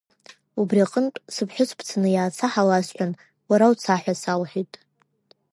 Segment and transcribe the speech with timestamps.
[0.59, 3.11] Убри аҟынтә, сыԥҳәыс бцаны иааца ҳәа ласҳәан,
[3.49, 4.73] уара уца ҳәа салҳәеит.